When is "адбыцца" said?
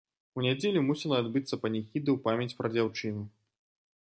1.23-1.61